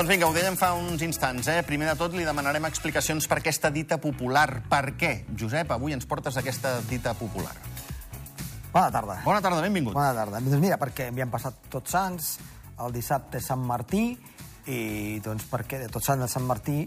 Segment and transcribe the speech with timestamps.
[0.00, 1.58] Doncs vinga, ho dèiem fa uns instants, eh?
[1.60, 4.62] Primer de tot li demanarem explicacions per aquesta dita popular.
[4.64, 7.52] Per què, Josep, avui ens portes aquesta dita popular?
[8.72, 9.18] Bona tarda.
[9.26, 9.92] Bona tarda, benvingut.
[9.92, 10.40] Bona tarda.
[10.40, 12.30] Doncs mira, perquè havíem passat Tots Sants,
[12.80, 14.06] el dissabte Sant Martí,
[14.72, 16.78] i doncs perquè de Tots Sants a Sant Martí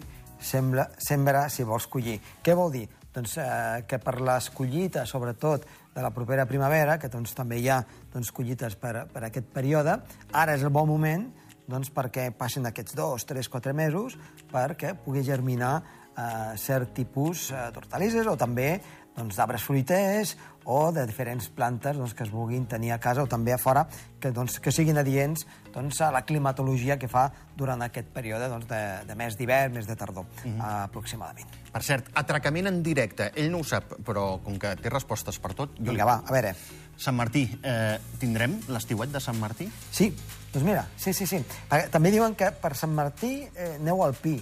[0.42, 2.18] sembla, sembra si vols collir.
[2.42, 2.88] Què vol dir?
[3.14, 7.70] Doncs eh, que per les collites, sobretot de la propera primavera, que doncs, també hi
[7.70, 7.78] ha
[8.10, 10.00] doncs, collites per, per aquest període,
[10.34, 11.30] ara és el bon moment
[11.70, 14.18] doncs, perquè passin aquests dos, tres, quatre mesos
[14.52, 15.76] perquè pugui germinar
[16.18, 18.76] eh, cert tipus eh, d'hortalisses o també
[19.16, 23.28] doncs, d'arbres fruiters o de diferents plantes doncs, que es vulguin tenir a casa o
[23.30, 23.86] també a fora,
[24.20, 27.28] que, doncs, que siguin adients doncs, a la climatologia que fa
[27.58, 30.84] durant aquest període doncs, de, de mes d'hivern, mes de tardor, mm -hmm.
[30.84, 31.48] aproximadament.
[31.74, 33.32] Per cert, atracament en directe.
[33.36, 35.76] Ell no ho sap, però com que té respostes per tot...
[35.78, 36.56] Jo Vinga, va, a veure.
[36.98, 39.70] Sant Martí, eh, tindrem l'estiuet de Sant Martí?
[39.92, 40.14] Sí,
[40.54, 41.44] doncs mira, sí, sí, sí.
[41.70, 44.36] Perquè També diuen que per Sant Martí eh, neu al pi.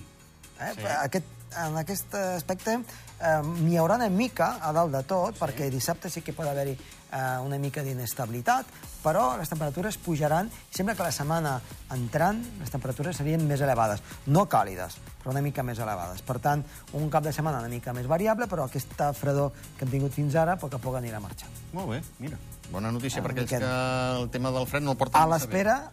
[0.60, 0.74] Eh?
[0.76, 0.86] Sí.
[0.86, 1.26] Aquest,
[1.58, 5.40] en aquest aspecte eh, n'hi haurà una mica a dalt de tot, sí.
[5.42, 8.66] perquè dissabte sí que pot haver-hi eh, una mica d'inestabilitat,
[9.04, 11.56] però les temperatures pujaran i sembla que la setmana
[11.96, 14.02] entrant les temperatures serien més elevades.
[14.28, 16.22] No càlides, però una mica més elevades.
[16.26, 16.64] Per tant,
[16.98, 20.36] un cap de setmana una mica més variable, però aquesta fredor que hem tingut fins
[20.36, 21.52] ara, a poc a poc anirà marxant.
[21.74, 22.38] Molt bé, mira.
[22.72, 23.66] Bona notícia Ah, per aquells miqueta.
[23.68, 25.92] que el tema del fred no el porten A l'espera,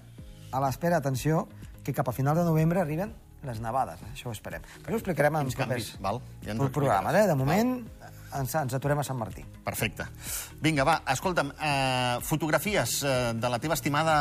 [0.52, 1.48] a l'espera, atenció,
[1.82, 3.14] que cap a final de novembre arriben
[3.47, 4.03] les nevades.
[4.12, 4.64] Això ho esperem.
[4.83, 6.20] Però ho explicarem en Quins canvis, propers val?
[6.44, 7.20] Ja explicaràs.
[7.22, 7.27] Eh?
[7.31, 7.75] De moment,
[8.36, 9.44] ens, ens aturem a Sant Martí.
[9.64, 10.06] Perfecte.
[10.60, 14.14] Vinga, va, escolta'm, eh, fotografies eh, de la teva estimada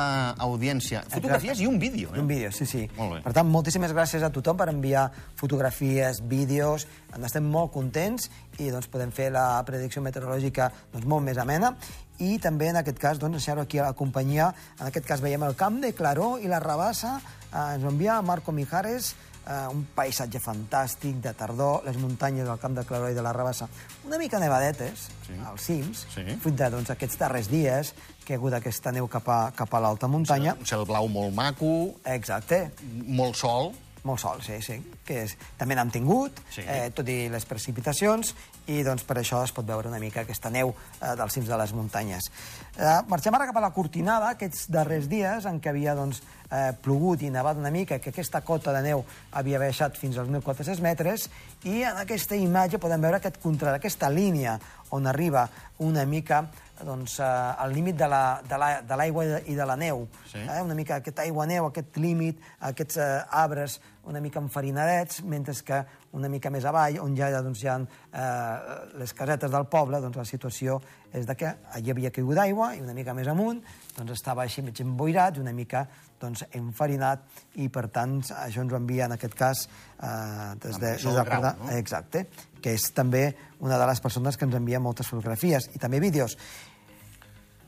[0.44, 1.04] audiència.
[1.12, 2.22] Fotografies i un vídeo, I eh?
[2.22, 2.86] un vídeo, sí, sí.
[2.98, 3.22] Molt bé.
[3.28, 6.88] Per tant, moltíssimes gràcies a tothom per enviar fotografies, vídeos.
[7.16, 11.76] En estem molt contents i doncs, podem fer la predicció meteorològica doncs, molt més amena.
[12.24, 14.50] I també, en aquest cas, doncs, ensenyar aquí a la companyia.
[14.80, 17.20] En aquest cas veiem el camp de Claró i la Rabassa.
[17.52, 19.14] Eh, ens ho envia Marco Mijares,
[19.48, 23.32] eh, un paisatge fantàstic de tardor, les muntanyes del camp de Claró i de la
[23.34, 23.68] Rabassa.
[24.06, 25.34] Una mica nevadetes, Sí.
[25.46, 26.24] als cims, Sí.
[26.42, 27.94] fruit de, doncs, aquests darrers dies
[28.26, 30.56] que hi ha hagut aquesta neu cap a, cap a l'alta muntanya.
[30.60, 32.72] Un cel blau molt maco, Exacte,
[33.06, 33.72] molt sol.
[34.08, 34.78] Molt sol, sí, sí.
[35.06, 36.64] Que és, també n'hem tingut, Sí.
[36.66, 38.34] eh, tot i les precipitacions,
[38.68, 41.58] i doncs per això es pot veure una mica aquesta neu eh, dels cims de
[41.60, 42.32] les muntanyes.
[42.78, 46.72] Eh, marxem ara cap a la Cortinada, aquests darrers dies en què havia doncs, eh,
[46.82, 50.80] plogut i nevat una mica, que aquesta cota de neu havia baixat fins als 1.400
[50.82, 51.30] metres,
[51.64, 54.60] i en aquesta imatge podem veure aquest contrast, aquesta línia
[54.92, 55.50] on arriba
[55.84, 56.46] una mica
[56.86, 60.08] doncs, eh, al límit de la- de la- de l'aigua la, i de la neu.
[60.32, 60.38] Sí.
[60.38, 60.62] Eh?
[60.62, 65.82] Una mica aquest aigua-neu, aquest límit, aquests eh, arbres una mica enfarinadets, mentre que
[66.16, 70.18] una mica més avall, on ja doncs, hi ha eh, les casetes del poble, doncs
[70.18, 70.80] la situació
[71.14, 73.62] és de que allí havia caigut aigua i una mica més amunt
[73.98, 75.86] doncs estava així mig emboirat i una mica
[76.20, 77.24] doncs, enfarinat
[77.62, 81.14] i per tant això ens ho envia en aquest cas eh, des de, des de
[81.14, 81.72] Grau, Corda- no?
[81.78, 82.28] Exacte,
[82.62, 83.26] que és també
[83.60, 86.38] una de les persones que ens envia moltes fotografies i també vídeos.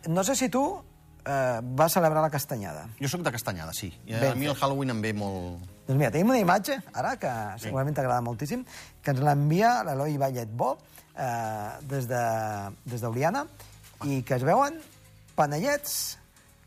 [0.07, 0.63] No sé si tu
[1.25, 2.87] eh, vas celebrar la castanyada.
[2.99, 3.91] Jo sóc de Castanyada, sí.
[4.05, 4.55] I Ben a mi el.
[4.55, 5.59] Halloween em ve molt...
[5.89, 8.63] Doncs mira, tenim una imatge, ara, que segurament t'agrada moltíssim,
[9.01, 10.77] que ens l'envia l'Eloi Vallet Bo,
[11.17, 13.45] eh, des de- des d'Oliana,
[14.05, 14.77] i que es veuen
[15.35, 16.17] panellets,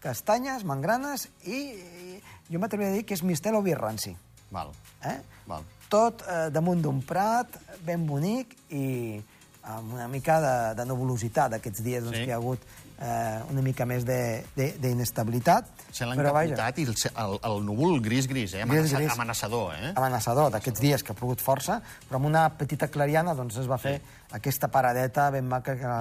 [0.02, 4.16] castanyes, mangranes i, i jo m'atreviria a dir que és mistel o vi ranci.
[4.50, 4.72] Val,
[5.06, 5.20] Eh?
[5.46, 5.62] val.
[5.88, 7.46] Tot eh, damunt d'un prat,
[7.86, 9.20] ben bonic i
[9.62, 12.24] amb una mica de, de nebulositat aquests dies doncs, Sí.
[12.24, 12.58] que hi ha hagut
[13.02, 15.66] eh, una mica més de- de- d'inestabilitat.
[15.90, 16.20] Se l'han
[16.54, 18.62] encapotat i el, el, el núvol gris-gris, eh?
[18.64, 19.12] Gris, Amenaça, gris.
[19.18, 19.92] Amenaçador, eh?
[19.96, 23.78] amenaçador d'aquests dies que ha plogut força, però amb una petita clariana doncs, es va
[23.82, 23.98] fer
[24.32, 25.96] aquesta paradeta ben maca que,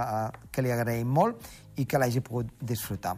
[0.51, 1.41] que li agraïm molt
[1.81, 3.17] i que l'hagi pogut disfrutar.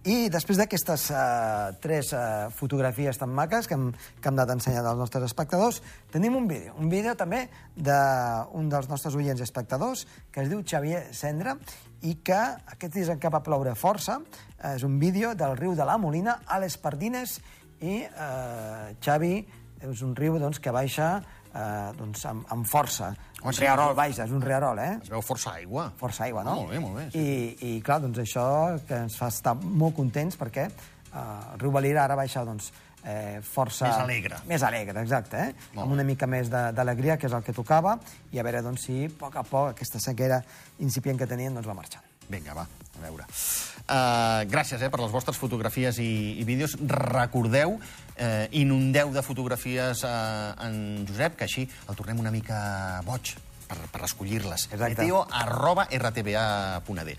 [0.00, 4.86] I després d'aquestes uh, tres uh, fotografies tan maques que hem, que hem anat ensenyant
[4.88, 6.72] als nostres espectadors, tenim un vídeo.
[6.80, 7.42] Un vídeo també
[7.76, 11.58] d'un dels nostres oients espectadors que es diu Xavier Cendra
[12.00, 12.38] i que
[12.72, 15.98] aquests dies en què va ploure força eh, és un vídeo del riu de la
[16.00, 17.36] Molina a les Pardines
[17.84, 19.34] i eh, Xavi
[19.84, 21.18] és un riu doncs, que baixa
[21.54, 23.08] eh, doncs, amb, amb força.
[23.40, 23.62] Home, Un sí.
[23.64, 24.98] riarol, vaja, és un riarol, eh?
[25.02, 25.88] Es veu força aigua.
[25.96, 26.52] Força aigua, no?
[26.52, 27.18] Ah, molt bé, molt bé, sí.
[27.18, 28.44] I, I, clar, doncs això
[28.88, 32.70] que ens fa estar molt contents perquè eh, el riu Valira ara baixa, doncs,
[33.04, 33.88] eh, força...
[33.88, 34.42] Més alegre.
[34.50, 35.54] Més alegre, exacte, eh?
[35.74, 37.96] Molt Amb una mica més de- d'alegria, que és el que tocava,
[38.32, 40.42] i a veure doncs, si a poc a poc aquesta sequera
[40.84, 42.04] incipient que tenien doncs, va marxant.
[42.30, 43.26] Vinga, va, a veure.
[43.90, 46.76] Uh, gràcies eh, per les vostres fotografies i, i vídeos.
[46.94, 47.78] Recordeu,
[48.14, 52.58] eh, inundeu de fotografies uh, en Josep, que així el tornem una mica
[53.06, 53.36] boig.
[53.70, 54.66] per, per escollir-les.
[54.74, 57.14] Meteo arroba rtba.d.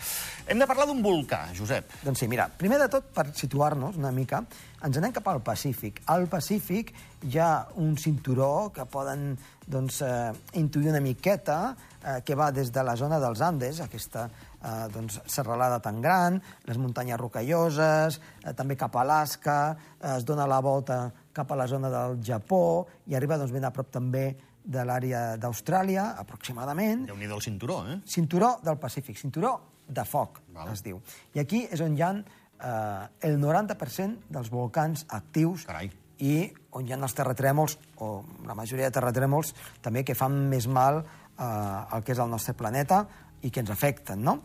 [0.51, 1.95] Hem de parlar d'un volcà, Josep.
[2.03, 4.43] Doncs sí, mira, primer de tot, per situar-nos una mica,
[4.83, 6.03] ens anem cap al Pacífic.
[6.11, 6.91] Al Pacífic
[7.29, 9.31] hi ha un cinturó que poden
[9.71, 14.27] doncs, eh, intuir una miqueta, eh, que va des de la zona dels Andes, aquesta
[14.63, 19.57] eh, doncs, serralada tan gran, les muntanyes rocalloses, eh, també cap a Alaska,
[19.99, 23.65] eh, es dona la volta cap a la zona del Japó i arriba doncs, ben
[23.65, 27.99] a prop també de l'àrea d'Austràlia, aproximadament, déu nhi el cinturó, eh?
[28.05, 29.55] cinturó del Pacífic, cinturó
[29.87, 30.69] de foc, Val.
[30.71, 31.01] es diu.
[31.33, 35.89] I aquí és on hi ha eh, el 90% dels volcans actius Carai.
[36.21, 40.67] i on hi ha els terratrèmols, o la majoria de terratrèmols, també que fan més
[40.67, 43.07] mal eh, al que és el nostre planeta
[43.41, 44.41] i que ens afecten, no?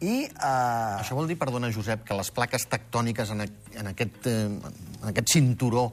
[0.00, 4.48] I eh, Això vol dir, perdona, Josep, que les plaques tectòniques en, en, aquest, eh,
[5.00, 5.88] en aquest cinturó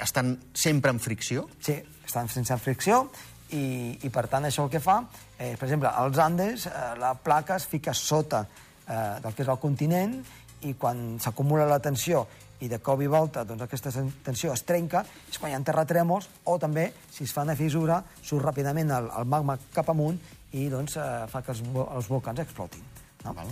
[0.00, 1.48] estan sempre en fricció?
[1.62, 1.76] Sí,
[2.06, 3.08] estan sense fricció
[3.54, 5.00] i, i per tant això el que fa,
[5.38, 9.50] eh, per exemple, als Andes eh, la placa es fica sota eh, del que és
[9.50, 10.16] el continent
[10.64, 12.24] i quan s'acumula la tensió
[12.64, 13.90] i de cop i volta doncs, aquesta
[14.24, 17.98] tensió es trenca, és quan hi ha terratrèmols o també, si es fa una fissura,
[18.22, 20.20] surt ràpidament el, el magma cap amunt
[20.54, 22.82] i doncs, eh, fa que els, vo- els volcans explotin.
[23.24, 23.32] No?
[23.34, 23.48] Val.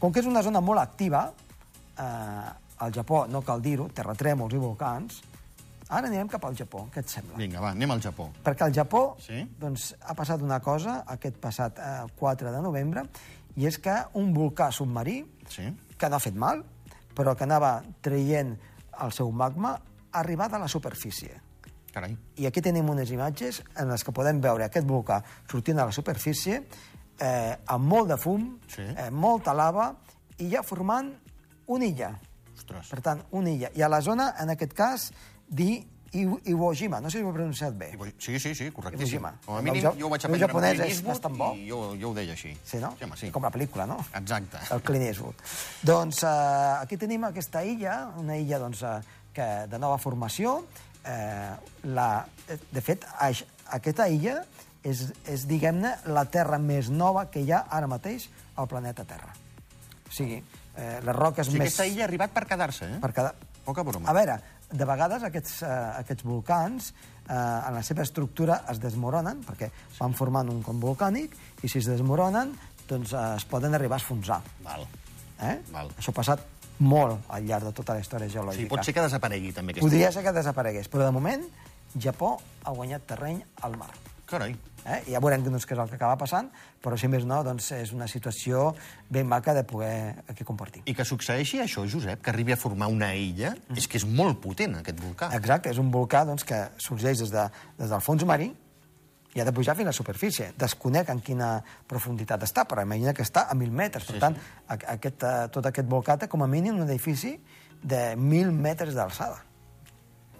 [0.00, 1.26] Com que és una zona molt activa,
[1.98, 2.50] eh,
[2.84, 5.20] al Japó, no cal dir-ho, terratrèmols i volcans,
[5.88, 7.36] ara anirem cap al Japó, què et sembla?
[7.38, 8.30] Vinga, va, anem al Japó.
[8.44, 9.44] Perquè al Japó Sí?
[9.60, 13.04] doncs, ha passat una cosa aquest passat eh, 4 de novembre,
[13.56, 15.68] i és que un volcà submarí, Sí?
[15.96, 16.64] que no ha fet mal,
[17.14, 18.56] però que anava traient
[19.00, 19.76] el seu magma,
[20.10, 21.40] ha arribat a la superfície.
[21.94, 22.16] Carai.
[22.42, 25.20] I aquí tenim unes imatges en les que podem veure aquest volcà
[25.50, 26.60] sortint a la superfície
[27.22, 28.82] eh, amb molt de fum, Sí.
[28.82, 29.92] eh, molta lava,
[30.42, 31.12] i ja formant
[31.70, 32.10] una illa.
[32.56, 32.88] Ostres.
[32.90, 33.70] Per tant, una illa.
[33.78, 35.12] I a la zona, en aquest cas,
[35.46, 37.00] di Iwo Iwo Jima.
[37.00, 37.88] No sé si ho he pronunciat bé.
[38.18, 39.06] Sí, sí, sí, correctíssim.
[39.06, 39.32] Iwo Jima.
[39.46, 41.36] Com a El mínim, meu jo ho vaig aprendre amb japonès Clint és Eastwood bastant
[41.38, 41.48] bo.
[41.58, 42.52] i jo, jo ho deia així.
[42.64, 42.92] Sí, no?
[42.98, 43.30] Sí, home, sí.
[43.34, 43.96] Com la pel·lícula, no?
[44.14, 44.58] Exacte.
[44.74, 45.34] El Clint Eastwood.
[45.82, 46.28] Doncs eh,
[46.82, 49.00] aquí tenim aquesta illa, una illa doncs, eh,
[49.34, 50.64] que de nova formació.
[51.04, 51.54] Eh,
[51.92, 52.08] la,
[52.48, 53.44] de fet, aix,
[53.76, 54.38] aquesta illa
[54.84, 58.28] és, és diguem-ne, la terra més nova que hi ha ara mateix
[58.60, 59.32] al planeta Terra.
[60.04, 60.38] O sigui,
[60.76, 61.72] eh, les roques O sigui, més...
[61.72, 63.00] aquesta illa ha arribat per quedar-se, eh?
[63.02, 63.34] Per cada...
[63.64, 64.10] Poca broma.
[64.12, 64.36] A veure,
[64.68, 65.72] de vegades aquests, eh,
[66.02, 71.36] aquests volcans eh, en la seva estructura es desmoronen, perquè van formant un con volcànic,
[71.62, 72.52] i si es desmoronen,
[72.88, 74.42] doncs eh, es poden arribar a esfonsar.
[74.64, 74.84] Val.
[75.40, 75.56] Eh?
[75.72, 75.92] Val.
[75.98, 76.44] Això ha passat
[76.78, 78.62] molt al llarg de tota la història geològica.
[78.62, 81.44] sigui, pot ser que desaparegui, també, aquesta Podria ser que desaparegués, però de moment
[82.00, 83.92] Japó ha guanyat terreny al mar.
[84.26, 84.56] Carai.
[84.84, 84.98] Eh?
[85.08, 86.50] Ja veurem doncs, què és el que acaba passant,
[86.82, 88.74] però si més no, doncs, és una situació
[89.08, 90.82] ben maca de poder aquí compartir.
[90.90, 94.42] I que succeeixi això, Josep, que arribi a formar una illa, és que és molt
[94.44, 95.30] potent, aquest volcà.
[95.38, 97.46] Exacte, és un volcà doncs, que sorgeix des, de,
[97.78, 98.50] des del fons marí
[99.34, 100.52] i ha de pujar fins a la superfície.
[100.56, 101.48] Desconec en quina
[101.90, 104.04] profunditat està, però imagina que està a 1.000 metres.
[104.06, 104.36] Per Sí, tant,
[104.68, 107.34] a- aquest, tot aquest volcà té com a mínim un edifici
[107.82, 109.42] de 1.000 metres d'alçada.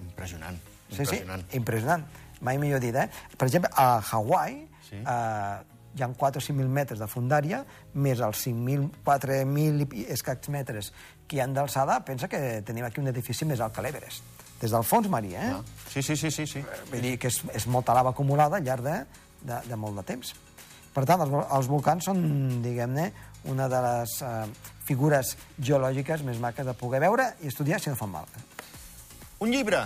[0.00, 0.56] Impressionant.
[0.90, 1.44] Sí, sí, Impressionant.
[1.54, 2.04] impressionant.
[2.40, 3.08] Mai millor dit, eh?
[3.36, 4.96] Per exemple, a Hawaii Sí.
[4.96, 5.56] eh,
[5.96, 7.64] hi ha 4 o 5.000 metres de fundària,
[7.94, 10.06] més els 5.000, 4.000 i
[10.50, 10.92] metres
[11.26, 14.22] que hi han d'alçada, pensa que tenim aquí un edifici més alt que l'Everest.
[14.64, 15.50] Des del fons marí, eh?
[15.52, 15.60] Ah.
[15.92, 16.62] Sí, sí, sí, sí, sí.
[16.90, 18.96] Vull dir que és, és molta lava acumulada al llarg de,
[19.44, 20.32] de, de molt de temps.
[20.94, 22.22] Per tant, els, els volcans són,
[22.64, 23.10] diguem-ne,
[23.52, 24.32] una de les eh,
[24.88, 28.30] figures geològiques més maques de poder veure i estudiar si no fan mal.
[29.44, 29.82] Un llibre.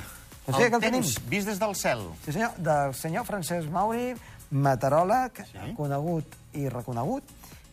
[0.46, 1.30] Doncs sí, el el temps, tenim.
[1.32, 2.04] vist des del cel.
[2.24, 4.12] Sí, senyor, del senyor Francesc Mauri,
[4.50, 5.72] meteoròleg, Sí.
[5.76, 7.24] conegut i reconegut,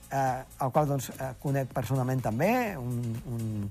[0.10, 3.70] eh, el qual doncs, eh, conec personalment també, un, un,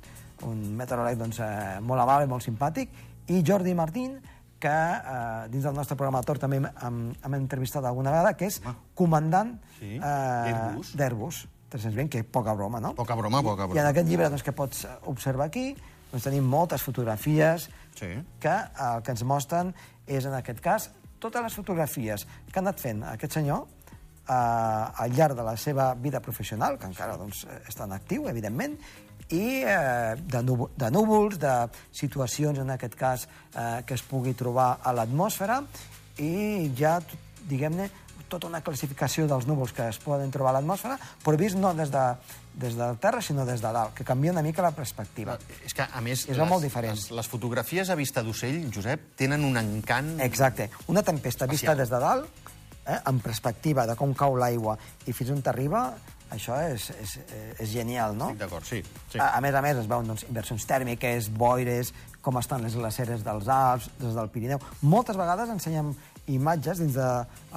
[0.48, 2.94] un meteoròleg doncs, eh, molt amable i molt simpàtic,
[3.28, 4.20] i Jordi Martín,
[4.60, 8.46] que eh, dins del nostre programa Tor també hem, hem, hem entrevistat alguna vegada, que
[8.48, 8.60] és
[8.96, 10.94] comandant Sí, eh, d'Airbus.
[10.96, 11.42] d'Airbus.
[11.74, 12.94] 320, que poca broma, no?
[12.94, 13.88] Poca broma, poca I en broma.
[13.90, 15.72] aquest llibre doncs, que pots observar aquí
[16.12, 18.12] doncs, tenim moltes fotografies Sí.
[18.40, 18.50] que
[18.80, 19.74] el que ens mostren
[20.06, 23.66] és, en aquest cas, totes les fotografies que ha anat fent aquest senyor
[24.28, 28.78] eh, al llarg de la seva vida professional, que encara doncs, està en actiu, evidentment,
[29.34, 31.54] i eh, de, núvol, de núvols, de
[31.92, 35.60] situacions, en aquest cas, eh, que es pugui trobar a l'atmosfera,
[36.22, 37.00] i ja,
[37.50, 37.90] diguem-ne,
[38.30, 41.92] tota una classificació dels núvols que es poden trobar a l'atmosfera, però vist no des
[41.92, 42.04] de,
[42.54, 45.36] des de la Terra, sinó des de dalt, que canvia una mica la perspectiva.
[45.66, 46.96] És que, a més, És molt diferent.
[46.96, 50.16] Les, les fotografies a vista d'ocell, Josep, tenen un encant...
[50.24, 50.70] Exacte.
[50.88, 51.78] Una tempesta vista Espacial.
[51.82, 52.50] des de dalt,
[52.86, 55.86] eh, en perspectiva de com cau l'aigua i fins on t'arriba,
[56.34, 57.14] això és, és,
[57.58, 58.30] és genial, no?
[58.32, 58.80] Estic d'acord, sí.
[59.12, 59.20] sí.
[59.20, 61.92] A, a més a més, es veuen doncs, inversions tèrmiques, boires,
[62.24, 64.62] com estan les glaceres dels Alps, des del Pirineu.
[64.82, 65.92] Moltes vegades ensenyem
[66.32, 67.08] imatges dins de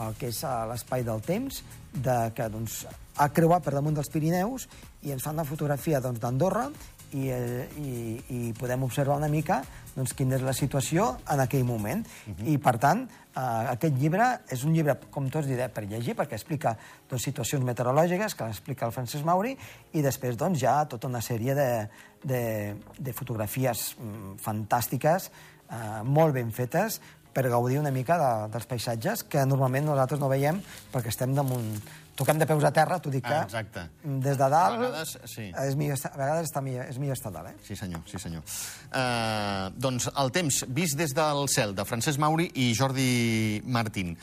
[0.04, 1.62] el que és eh, l'espai del temps,
[1.94, 2.84] de que doncs,
[3.18, 4.68] ha creuat per damunt dels Pirineus
[5.08, 6.68] i ens fan una fotografia doncs, d'Andorra
[7.16, 7.94] i, eh, i,
[8.36, 9.62] i podem observar una mica
[9.98, 12.06] doncs, quina és la situació en aquell moment.
[12.06, 12.48] Uh -huh.
[12.54, 13.40] I, per tant, eh,
[13.74, 16.78] aquest llibre és un llibre, com tots diré, per llegir, perquè explica
[17.10, 19.58] doncs, situacions meteorològiques, que explica el Francesc Mauri,
[19.94, 21.90] i després doncs, ja tota una sèrie de,
[22.24, 25.32] de, de fotografies mm, fantàstiques,
[25.70, 27.02] eh, molt ben fetes,
[27.34, 30.58] per gaudir una mica de, dels paisatges que normalment nosaltres no veiem
[30.92, 31.82] perquè estem damunt,
[32.18, 33.36] toquem de peus a terra, t'ho dic que...
[33.36, 33.86] Ah, exacte.
[34.02, 34.58] Des de dalt...
[34.58, 35.48] A vegades, sí.
[35.64, 37.56] És millor, a vegades està millor, és millor estar dalt, eh?
[37.68, 38.44] Sí, senyor, sí, senyor.
[38.90, 43.10] Uh, doncs el temps vist des del cel, de Francesc Mauri i Jordi
[43.66, 44.16] Martín.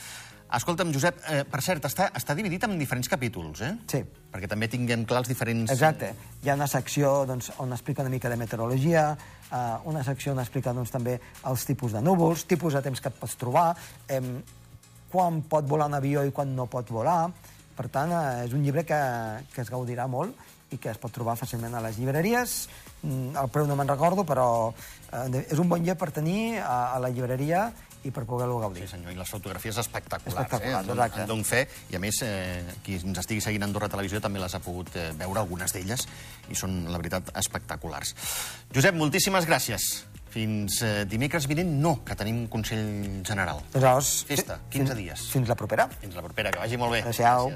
[0.55, 3.73] Escolta'm, Josep, eh, per cert, està, està dividit en diferents capítols, eh?
[3.91, 4.01] Sí.
[4.31, 5.73] Perquè també tinguem clar els diferents...
[5.73, 6.13] Exacte.
[6.45, 9.09] Hi ha una secció doncs, on explica una mica de meteorologia,
[9.49, 11.17] eh, una secció on explica doncs, també
[11.51, 13.73] els tipus de núvols, tipus de temps que et pots trobar,
[14.07, 14.21] eh,
[15.11, 17.33] quan pot volar un avió i quan no pot volar.
[17.75, 19.01] Per tant, eh, és un llibre que,
[19.55, 20.37] que es gaudirà molt
[20.75, 22.55] i que es pot trobar fàcilment a les llibreries.
[23.03, 26.95] Mm, El preu no me'n recordo, però eh, és un bon llibre per tenir a,
[26.95, 27.69] a la llibreria
[28.05, 28.85] i per poder-lo gaudir.
[28.85, 30.45] Sí, senyor, i les fotografies espectaculars.
[30.45, 30.93] Espectaculars, eh?
[30.93, 31.23] Exacte.
[31.23, 34.43] En dono fe, i a més, eh, qui ens estigui seguint a Andorra Televisió també
[34.43, 36.05] les ha pogut eh, veure, algunes d'elles,
[36.53, 38.13] i són, la veritat, espectaculars.
[38.77, 39.89] Josep, moltíssimes gràcies.
[40.35, 43.61] Fins eh, dimecres vinent, no, que tenim Consell General.
[43.77, 45.27] Llavors, Festa, fi- 15 fins- dies.
[45.31, 45.87] Fins la propera.
[46.03, 47.05] Fins la propera, que vagi molt bé.
[47.07, 47.53] Adéu-siau.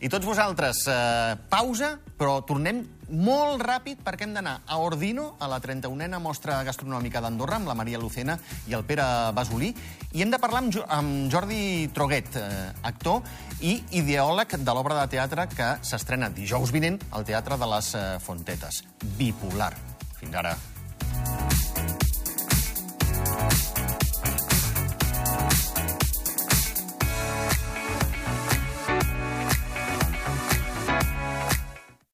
[0.00, 5.48] I tots vosaltres, eh, pausa, però tornem molt ràpid perquè hem d'anar a Ordino, a
[5.50, 9.02] la 31a mostra gastronòmica d'Andorra, amb la Maria Lucena i el Pere
[9.34, 9.72] Basolí,
[10.12, 13.22] i hem de parlar amb, Jo- amb Jordi Troguet, eh, actor
[13.60, 18.18] i ideòleg de l'obra de teatre que s'estrena dijous vinent al Teatre de les eh,
[18.20, 18.84] Fontetes,
[19.18, 19.74] Bipolar.
[20.20, 20.56] Fins ara.